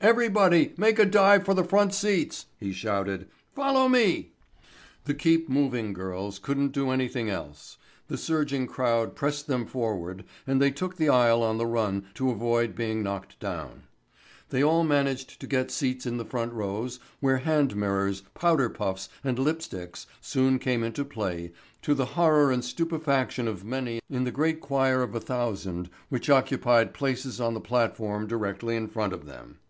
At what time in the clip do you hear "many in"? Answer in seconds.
23.64-24.24